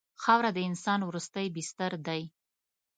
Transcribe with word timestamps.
خاوره 0.23 0.51
د 0.53 0.59
انسان 0.69 0.99
وروستی 1.03 1.47
بستر 1.55 1.91
دی. 2.07 2.21